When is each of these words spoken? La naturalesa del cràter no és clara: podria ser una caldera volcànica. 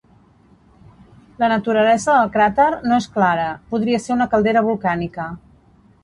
La 1.41 1.49
naturalesa 1.51 2.15
del 2.19 2.31
cràter 2.37 2.65
no 2.91 2.97
és 3.03 3.07
clara: 3.17 3.45
podria 3.73 3.99
ser 4.05 4.15
una 4.17 4.27
caldera 4.31 4.65
volcànica. 4.69 5.27